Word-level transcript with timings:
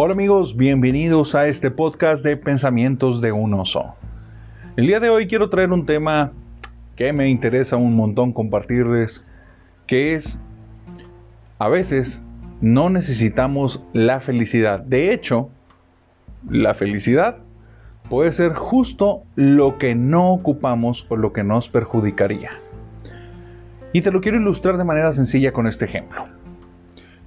Hola 0.00 0.12
amigos, 0.12 0.56
bienvenidos 0.56 1.34
a 1.34 1.48
este 1.48 1.72
podcast 1.72 2.24
de 2.24 2.36
Pensamientos 2.36 3.20
de 3.20 3.32
un 3.32 3.52
oso. 3.54 3.96
El 4.76 4.86
día 4.86 5.00
de 5.00 5.10
hoy 5.10 5.26
quiero 5.26 5.50
traer 5.50 5.72
un 5.72 5.86
tema 5.86 6.30
que 6.94 7.12
me 7.12 7.28
interesa 7.28 7.76
un 7.76 7.96
montón 7.96 8.32
compartirles, 8.32 9.26
que 9.88 10.14
es, 10.14 10.40
a 11.58 11.68
veces 11.68 12.22
no 12.60 12.90
necesitamos 12.90 13.82
la 13.92 14.20
felicidad. 14.20 14.78
De 14.78 15.12
hecho, 15.12 15.50
la 16.48 16.74
felicidad 16.74 17.38
puede 18.08 18.30
ser 18.30 18.54
justo 18.54 19.24
lo 19.34 19.78
que 19.78 19.96
no 19.96 20.30
ocupamos 20.30 21.06
o 21.08 21.16
lo 21.16 21.32
que 21.32 21.42
nos 21.42 21.68
perjudicaría. 21.70 22.52
Y 23.92 24.02
te 24.02 24.12
lo 24.12 24.20
quiero 24.20 24.38
ilustrar 24.38 24.78
de 24.78 24.84
manera 24.84 25.10
sencilla 25.10 25.52
con 25.52 25.66
este 25.66 25.86
ejemplo. 25.86 26.24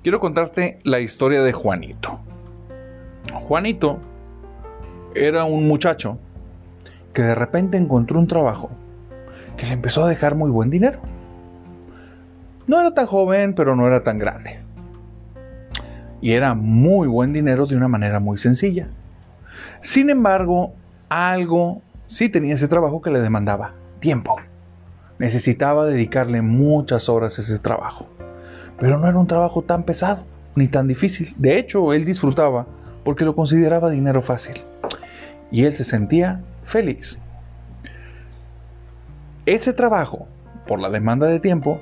Quiero 0.03 0.21
contarte 0.21 0.79
la 0.83 1.01
historia 1.01 1.43
de 1.43 1.51
Juanito. 1.51 2.21
Juanito 3.33 3.99
era 5.15 5.45
un 5.45 5.67
muchacho 5.67 6.17
que 7.13 7.21
de 7.21 7.35
repente 7.35 7.77
encontró 7.77 8.19
un 8.19 8.27
trabajo 8.27 8.69
que 9.57 9.65
le 9.65 9.73
empezó 9.73 10.03
a 10.03 10.09
dejar 10.09 10.35
muy 10.35 10.49
buen 10.49 10.69
dinero. 10.69 10.99
No 12.67 12.79
era 12.79 12.93
tan 12.93 13.05
joven, 13.05 13.53
pero 13.53 13.75
no 13.75 13.87
era 13.87 14.03
tan 14.03 14.17
grande. 14.17 14.59
Y 16.21 16.31
era 16.31 16.53
muy 16.53 17.07
buen 17.07 17.33
dinero 17.33 17.65
de 17.65 17.75
una 17.75 17.87
manera 17.87 18.19
muy 18.19 18.37
sencilla. 18.37 18.87
Sin 19.81 20.09
embargo, 20.09 20.73
algo 21.09 21.81
sí 22.07 22.29
tenía 22.29 22.55
ese 22.55 22.67
trabajo 22.67 23.01
que 23.01 23.11
le 23.11 23.19
demandaba 23.19 23.73
tiempo. 23.99 24.37
Necesitaba 25.19 25.85
dedicarle 25.85 26.41
muchas 26.41 27.09
horas 27.09 27.37
a 27.37 27.41
ese 27.41 27.59
trabajo. 27.59 28.07
Pero 28.79 28.97
no 28.97 29.07
era 29.07 29.17
un 29.17 29.27
trabajo 29.27 29.61
tan 29.61 29.83
pesado 29.83 30.23
ni 30.55 30.67
tan 30.67 30.87
difícil. 30.87 31.33
De 31.37 31.57
hecho, 31.57 31.93
él 31.93 32.05
disfrutaba 32.05 32.65
porque 33.03 33.25
lo 33.25 33.35
consideraba 33.35 33.89
dinero 33.89 34.21
fácil. 34.21 34.61
Y 35.51 35.65
él 35.65 35.73
se 35.73 35.83
sentía 35.83 36.41
feliz. 36.63 37.19
Ese 39.45 39.73
trabajo, 39.73 40.27
por 40.67 40.79
la 40.79 40.89
demanda 40.89 41.27
de 41.27 41.39
tiempo, 41.39 41.79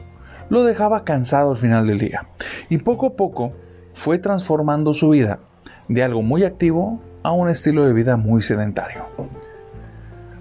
lo 0.49 0.63
dejaba 0.63 1.03
cansado 1.03 1.51
al 1.51 1.57
final 1.57 1.87
del 1.87 1.99
día. 1.99 2.25
Y 2.69 2.79
poco 2.79 3.07
a 3.07 3.13
poco 3.13 3.53
fue 3.93 4.17
transformando 4.17 4.93
su 4.93 5.09
vida 5.09 5.39
de 5.87 6.03
algo 6.03 6.21
muy 6.21 6.43
activo 6.43 6.99
a 7.23 7.31
un 7.31 7.49
estilo 7.49 7.85
de 7.85 7.93
vida 7.93 8.17
muy 8.17 8.41
sedentario. 8.41 9.03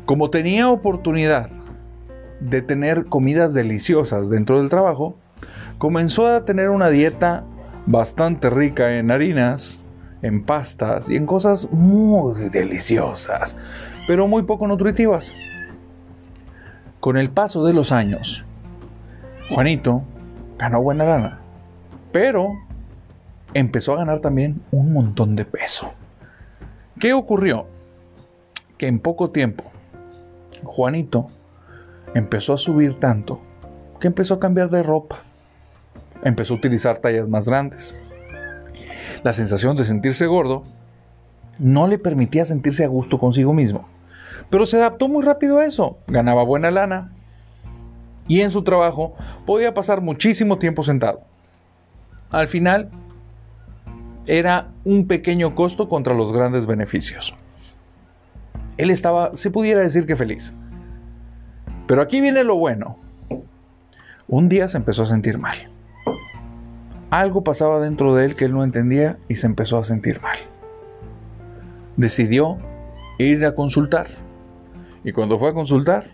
Como 0.06 0.30
tenía 0.30 0.70
oportunidad 0.70 1.50
de 2.40 2.62
tener 2.62 3.06
comidas 3.06 3.52
deliciosas 3.52 4.30
dentro 4.30 4.58
del 4.58 4.70
trabajo, 4.70 5.16
comenzó 5.78 6.28
a 6.28 6.44
tener 6.44 6.70
una 6.70 6.88
dieta 6.88 7.44
bastante 7.86 8.48
rica 8.48 8.96
en 8.96 9.10
harinas, 9.10 9.80
en 10.22 10.44
pastas 10.44 11.08
y 11.08 11.16
en 11.16 11.26
cosas 11.26 11.70
muy 11.70 12.48
deliciosas, 12.48 13.56
pero 14.06 14.26
muy 14.26 14.42
poco 14.42 14.66
nutritivas. 14.66 15.34
Con 17.00 17.16
el 17.16 17.30
paso 17.30 17.64
de 17.64 17.72
los 17.72 17.92
años, 17.92 18.44
Juanito 19.50 20.02
ganó 20.58 20.82
buena 20.82 21.04
lana, 21.04 21.38
pero 22.12 22.54
empezó 23.54 23.94
a 23.94 23.98
ganar 23.98 24.20
también 24.20 24.60
un 24.70 24.92
montón 24.92 25.36
de 25.36 25.44
peso. 25.44 25.92
¿Qué 26.98 27.12
ocurrió? 27.12 27.66
Que 28.76 28.88
en 28.88 28.98
poco 28.98 29.30
tiempo, 29.30 29.64
Juanito 30.64 31.28
empezó 32.14 32.54
a 32.54 32.58
subir 32.58 32.98
tanto 32.98 33.40
que 34.00 34.08
empezó 34.08 34.34
a 34.34 34.40
cambiar 34.40 34.70
de 34.70 34.82
ropa. 34.82 35.20
Empezó 36.22 36.54
a 36.54 36.56
utilizar 36.56 36.98
tallas 36.98 37.28
más 37.28 37.48
grandes 37.48 37.96
la 39.22 39.32
sensación 39.32 39.76
de 39.76 39.84
sentirse 39.84 40.26
gordo 40.26 40.64
no 41.58 41.86
le 41.86 41.98
permitía 41.98 42.44
sentirse 42.44 42.84
a 42.84 42.88
gusto 42.88 43.18
consigo 43.18 43.52
mismo. 43.52 43.88
Pero 44.50 44.66
se 44.66 44.76
adaptó 44.76 45.08
muy 45.08 45.22
rápido 45.22 45.58
a 45.58 45.66
eso. 45.66 45.98
Ganaba 46.06 46.42
buena 46.44 46.70
lana 46.70 47.12
y 48.26 48.42
en 48.42 48.50
su 48.50 48.62
trabajo 48.62 49.14
podía 49.46 49.74
pasar 49.74 50.00
muchísimo 50.00 50.58
tiempo 50.58 50.82
sentado. 50.82 51.22
Al 52.30 52.48
final, 52.48 52.90
era 54.26 54.68
un 54.84 55.06
pequeño 55.06 55.54
costo 55.54 55.88
contra 55.88 56.14
los 56.14 56.32
grandes 56.32 56.66
beneficios. 56.66 57.34
Él 58.76 58.90
estaba, 58.90 59.36
se 59.36 59.50
pudiera 59.50 59.80
decir 59.80 60.06
que 60.06 60.14
feliz. 60.14 60.54
Pero 61.86 62.02
aquí 62.02 62.20
viene 62.20 62.44
lo 62.44 62.56
bueno. 62.56 62.98
Un 64.28 64.50
día 64.50 64.68
se 64.68 64.76
empezó 64.76 65.04
a 65.04 65.06
sentir 65.06 65.38
mal. 65.38 65.56
Algo 67.10 67.42
pasaba 67.42 67.80
dentro 67.80 68.14
de 68.14 68.26
él 68.26 68.36
que 68.36 68.44
él 68.44 68.52
no 68.52 68.62
entendía 68.62 69.18
y 69.28 69.36
se 69.36 69.46
empezó 69.46 69.78
a 69.78 69.84
sentir 69.84 70.20
mal. 70.20 70.36
Decidió 71.96 72.58
ir 73.18 73.44
a 73.46 73.54
consultar. 73.54 74.08
Y 75.04 75.12
cuando 75.12 75.38
fue 75.38 75.50
a 75.50 75.54
consultar, 75.54 76.04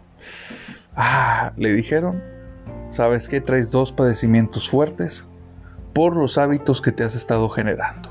ah, 0.94 1.53
le 1.56 1.72
dijeron, 1.72 2.22
¿sabes 2.91 3.28
qué? 3.28 3.41
Traes 3.41 3.71
dos 3.71 3.93
padecimientos 3.93 4.69
fuertes 4.69 5.27
por 5.93 6.16
los 6.16 6.38
hábitos 6.38 6.81
que 6.81 6.93
te 6.93 7.03
has 7.03 7.15
estado 7.15 7.49
generando. 7.49 8.10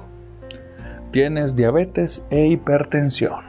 Tienes 1.11 1.55
diabetes 1.55 2.25
e 2.31 2.47
hipertensión, 2.47 3.43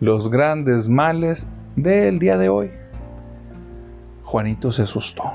los 0.00 0.30
grandes 0.30 0.88
males 0.88 1.46
del 1.76 2.18
día 2.18 2.38
de 2.38 2.48
hoy. 2.48 2.70
Juanito 4.24 4.72
se 4.72 4.82
asustó 4.82 5.34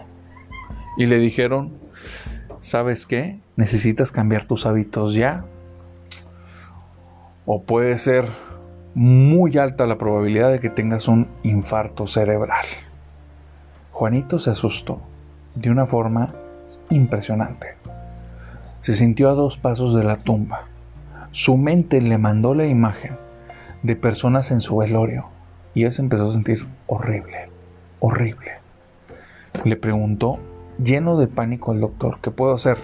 y 0.97 1.05
le 1.05 1.19
dijeron, 1.19 1.77
¿sabes 2.61 3.05
qué? 3.05 3.39
Necesitas 3.55 4.11
cambiar 4.11 4.45
tus 4.45 4.65
hábitos 4.65 5.13
ya. 5.13 5.45
O 7.45 7.63
puede 7.63 7.97
ser 7.97 8.25
muy 8.93 9.57
alta 9.57 9.85
la 9.85 9.97
probabilidad 9.97 10.51
de 10.51 10.59
que 10.59 10.69
tengas 10.69 11.07
un 11.07 11.27
infarto 11.43 12.07
cerebral. 12.07 12.65
Juanito 13.91 14.39
se 14.39 14.51
asustó 14.51 15.01
de 15.55 15.69
una 15.69 15.85
forma 15.85 16.33
impresionante. 16.89 17.75
Se 18.81 18.93
sintió 18.93 19.29
a 19.29 19.33
dos 19.33 19.57
pasos 19.57 19.93
de 19.95 20.03
la 20.03 20.17
tumba. 20.17 20.65
Su 21.31 21.57
mente 21.57 22.01
le 22.01 22.17
mandó 22.17 22.53
la 22.53 22.65
imagen 22.65 23.17
de 23.83 23.95
personas 23.95 24.51
en 24.51 24.59
su 24.59 24.77
velorio 24.77 25.25
y 25.73 25.83
él 25.83 25.93
se 25.93 26.01
empezó 26.01 26.29
a 26.29 26.33
sentir 26.33 26.65
horrible, 26.87 27.49
horrible. 27.99 28.53
Le 29.63 29.75
preguntó 29.75 30.39
lleno 30.83 31.17
de 31.17 31.27
pánico 31.27 31.71
al 31.71 31.81
doctor. 31.81 32.19
¿Qué 32.21 32.31
puedo 32.31 32.53
hacer? 32.53 32.77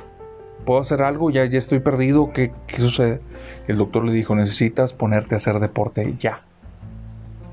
¿Puedo 0.66 0.82
hacer 0.82 1.04
algo? 1.04 1.30
Ya, 1.30 1.46
ya 1.46 1.58
estoy 1.58 1.80
perdido. 1.80 2.32
¿Qué, 2.34 2.52
¿Qué 2.68 2.78
sucede? 2.78 3.22
El 3.68 3.78
doctor 3.78 4.04
le 4.04 4.14
dijo, 4.14 4.36
necesitas 4.36 4.94
ponerte 4.94 5.36
a 5.36 5.38
hacer 5.38 5.60
deporte 5.60 6.16
ya. 6.20 6.42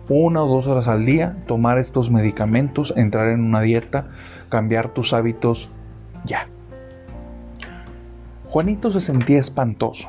Una 0.09 0.43
o 0.43 0.49
dos 0.49 0.67
horas 0.67 0.89
al 0.89 1.07
día, 1.07 1.37
tomar 1.47 1.79
estos 1.79 2.11
medicamentos, 2.11 2.93
entrar 2.97 3.29
en 3.29 3.41
una 3.45 3.61
dieta, 3.61 4.09
cambiar 4.49 4.89
tus 4.89 5.13
hábitos 5.13 5.71
ya. 6.25 6.49
Juanito 8.49 8.91
se 8.91 9.01
sentía 9.01 9.39
espantoso. 9.39 10.09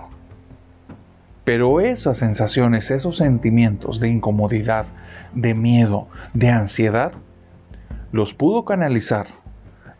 Pero 1.43 1.81
esas 1.81 2.17
sensaciones, 2.17 2.89
esos 2.89 3.17
sentimientos 3.17 3.99
de 3.99 4.09
incomodidad, 4.09 4.85
de 5.33 5.53
miedo, 5.53 6.07
de 6.33 6.49
ansiedad, 6.49 7.11
los 8.11 8.33
pudo 8.33 8.65
canalizar 8.65 9.27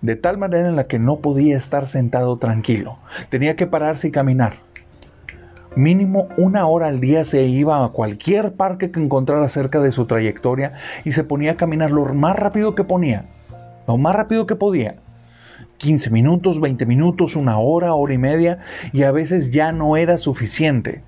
de 0.03 0.18
tal 0.18 0.38
manera 0.38 0.68
en 0.68 0.75
la 0.75 0.86
que 0.86 1.00
no 1.00 1.19
podía 1.19 1.58
estar 1.58 1.88
sentado 1.88 2.38
tranquilo. 2.38 2.97
Tenía 3.30 3.56
que 3.56 3.66
pararse 3.66 4.09
y 4.09 4.12
caminar. 4.12 4.56
Mínimo 5.75 6.28
una 6.38 6.68
hora 6.68 6.88
al 6.88 7.00
día 7.00 7.24
se 7.24 7.44
iba 7.44 7.84
a 7.84 7.90
cualquier 7.90 8.53
parque 8.53 8.91
que 8.91 9.00
encontrara 9.00 9.47
cerca 9.47 9.80
de 9.80 9.91
su 9.91 10.06
trayectoria 10.06 10.74
y 11.06 11.14
se 11.14 11.24
ponía 11.24 11.53
a 11.53 11.58
caminar 11.58 11.90
lo 11.90 12.06
más 12.14 12.36
rápido 12.36 12.75
que 12.75 12.84
ponía, 12.84 13.25
lo 13.88 13.97
más 13.97 14.14
rápido 14.14 14.46
que 14.46 14.56
podía. 14.56 14.97
15 15.78 16.12
minutos, 16.12 16.59
20 16.59 16.85
minutos, 16.85 17.38
una 17.38 17.58
hora, 17.58 17.94
hora 17.94 18.14
y 18.14 18.17
media, 18.17 18.59
y 18.91 19.03
a 19.03 19.11
veces 19.11 19.52
ya 19.52 19.72
no 19.72 19.96
era 19.97 20.17
suficiente. 20.17 21.02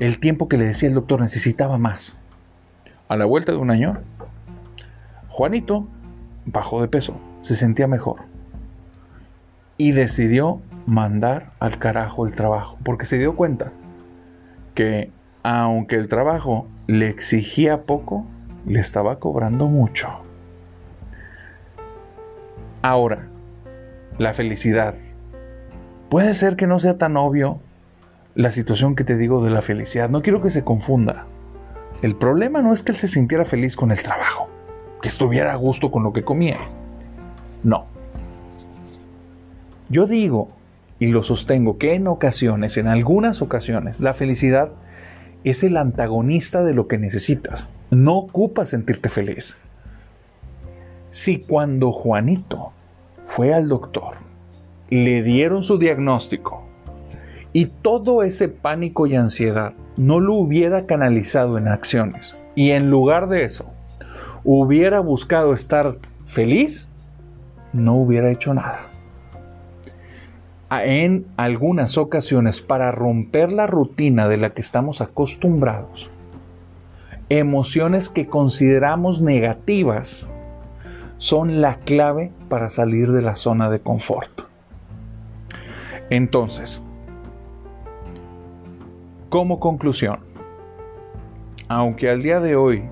El 0.00 0.18
tiempo 0.18 0.48
que 0.48 0.58
le 0.58 0.66
decía 0.66 0.88
el 0.88 0.94
doctor 0.94 1.20
necesitaba 1.20 1.78
más. 1.78 2.16
A 3.08 3.16
la 3.16 3.24
vuelta 3.24 3.52
de 3.52 3.58
un 3.58 3.70
año, 3.70 3.98
Juanito 5.28 5.86
bajó 6.44 6.82
de 6.82 6.88
peso 6.88 7.18
se 7.44 7.56
sentía 7.56 7.86
mejor. 7.86 8.22
Y 9.76 9.92
decidió 9.92 10.62
mandar 10.86 11.52
al 11.60 11.78
carajo 11.78 12.26
el 12.26 12.32
trabajo, 12.32 12.78
porque 12.82 13.04
se 13.04 13.18
dio 13.18 13.36
cuenta 13.36 13.70
que 14.74 15.10
aunque 15.42 15.96
el 15.96 16.08
trabajo 16.08 16.66
le 16.86 17.08
exigía 17.08 17.82
poco, 17.82 18.26
le 18.64 18.80
estaba 18.80 19.18
cobrando 19.18 19.66
mucho. 19.66 20.08
Ahora, 22.80 23.28
la 24.16 24.32
felicidad. 24.32 24.94
Puede 26.08 26.34
ser 26.34 26.56
que 26.56 26.66
no 26.66 26.78
sea 26.78 26.96
tan 26.96 27.18
obvio 27.18 27.60
la 28.34 28.52
situación 28.52 28.96
que 28.96 29.04
te 29.04 29.18
digo 29.18 29.44
de 29.44 29.50
la 29.50 29.60
felicidad. 29.60 30.08
No 30.08 30.22
quiero 30.22 30.40
que 30.40 30.50
se 30.50 30.64
confunda. 30.64 31.26
El 32.00 32.16
problema 32.16 32.62
no 32.62 32.72
es 32.72 32.82
que 32.82 32.92
él 32.92 32.98
se 32.98 33.08
sintiera 33.08 33.44
feliz 33.44 33.76
con 33.76 33.90
el 33.90 34.02
trabajo, 34.02 34.48
que 35.02 35.08
estuviera 35.08 35.52
a 35.52 35.56
gusto 35.56 35.90
con 35.90 36.02
lo 36.02 36.14
que 36.14 36.24
comía. 36.24 36.58
No. 37.64 37.84
Yo 39.88 40.06
digo, 40.06 40.48
y 40.98 41.08
lo 41.08 41.22
sostengo, 41.22 41.78
que 41.78 41.94
en 41.94 42.06
ocasiones, 42.06 42.76
en 42.76 42.86
algunas 42.86 43.42
ocasiones, 43.42 44.00
la 44.00 44.14
felicidad 44.14 44.70
es 45.42 45.62
el 45.64 45.76
antagonista 45.76 46.62
de 46.62 46.74
lo 46.74 46.88
que 46.88 46.98
necesitas. 46.98 47.68
No 47.90 48.16
ocupa 48.16 48.64
sentirte 48.64 49.08
feliz. 49.08 49.56
Si 51.10 51.38
cuando 51.38 51.92
Juanito 51.92 52.72
fue 53.26 53.52
al 53.52 53.68
doctor, 53.68 54.16
le 54.90 55.22
dieron 55.22 55.64
su 55.64 55.78
diagnóstico 55.78 56.64
y 57.52 57.66
todo 57.66 58.22
ese 58.22 58.48
pánico 58.48 59.06
y 59.06 59.14
ansiedad 59.14 59.74
no 59.96 60.20
lo 60.20 60.34
hubiera 60.34 60.86
canalizado 60.86 61.56
en 61.56 61.68
acciones 61.68 62.36
y 62.54 62.70
en 62.70 62.90
lugar 62.90 63.28
de 63.28 63.44
eso 63.44 63.72
hubiera 64.42 65.00
buscado 65.00 65.54
estar 65.54 65.98
feliz, 66.26 66.88
no 67.74 67.94
hubiera 67.96 68.30
hecho 68.30 68.54
nada 68.54 68.94
en 70.82 71.26
algunas 71.36 71.98
ocasiones 71.98 72.60
para 72.60 72.90
romper 72.90 73.52
la 73.52 73.66
rutina 73.66 74.28
de 74.28 74.38
la 74.38 74.50
que 74.50 74.60
estamos 74.60 75.00
acostumbrados, 75.00 76.10
emociones 77.28 78.08
que 78.08 78.26
consideramos 78.26 79.20
negativas 79.20 80.28
son 81.18 81.60
la 81.60 81.76
clave 81.76 82.32
para 82.48 82.70
salir 82.70 83.12
de 83.12 83.22
la 83.22 83.36
zona 83.36 83.70
de 83.70 83.80
confort. 83.80 84.42
Entonces, 86.10 86.82
como 89.28 89.60
conclusión, 89.60 90.20
aunque 91.68 92.10
al 92.10 92.22
día 92.22 92.40
de 92.40 92.56
hoy 92.56 92.84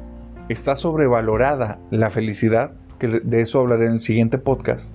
está 0.49 0.77
sobrevalorada 0.77 1.79
la 1.91 2.11
felicidad, 2.11 2.73
de 3.09 3.41
eso 3.41 3.61
hablaré 3.61 3.87
en 3.87 3.93
el 3.93 4.01
siguiente 4.01 4.39
podcast, 4.39 4.93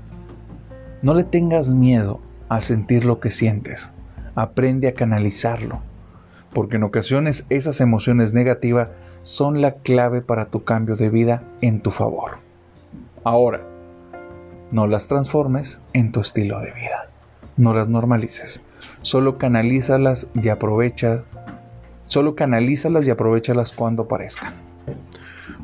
no 1.01 1.13
le 1.13 1.23
tengas 1.23 1.69
miedo 1.69 2.19
a 2.49 2.61
sentir 2.61 3.05
lo 3.05 3.19
que 3.19 3.31
sientes. 3.31 3.89
Aprende 4.35 4.87
a 4.87 4.93
canalizarlo, 4.93 5.79
porque 6.53 6.77
en 6.77 6.83
ocasiones 6.83 7.45
esas 7.49 7.81
emociones 7.81 8.33
negativas 8.33 8.89
son 9.21 9.61
la 9.61 9.73
clave 9.75 10.21
para 10.21 10.45
tu 10.45 10.63
cambio 10.63 10.95
de 10.95 11.09
vida 11.09 11.43
en 11.61 11.81
tu 11.81 11.91
favor. 11.91 12.39
Ahora, 13.23 13.61
no 14.71 14.87
las 14.87 15.07
transformes 15.07 15.79
en 15.93 16.11
tu 16.11 16.21
estilo 16.21 16.59
de 16.59 16.71
vida. 16.71 17.09
No 17.57 17.73
las 17.73 17.89
normalices. 17.89 18.61
Solo 19.01 19.37
canalízalas 19.37 20.27
y 20.33 20.49
aprovecha. 20.49 21.23
Solo 22.03 22.35
canalízalas 22.35 23.07
y 23.07 23.09
aprovechalas 23.09 23.71
cuando 23.71 24.03
aparezcan. 24.03 24.66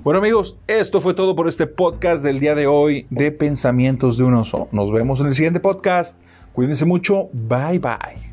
Bueno 0.03 0.19
amigos, 0.19 0.57
esto 0.67 0.99
fue 0.99 1.13
todo 1.13 1.33
por 1.33 1.47
este 1.47 1.65
podcast 1.65 2.25
del 2.25 2.41
día 2.41 2.55
de 2.55 2.67
hoy 2.67 3.07
de 3.09 3.31
Pensamientos 3.31 4.17
de 4.17 4.25
un 4.25 4.33
oso. 4.33 4.67
Nos 4.73 4.91
vemos 4.91 5.21
en 5.21 5.27
el 5.27 5.33
siguiente 5.33 5.61
podcast. 5.61 6.17
Cuídense 6.51 6.83
mucho. 6.83 7.29
Bye 7.31 7.79
bye. 7.79 8.32